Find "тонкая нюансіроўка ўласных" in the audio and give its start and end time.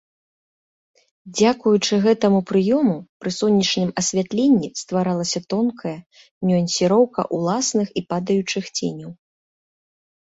5.55-7.87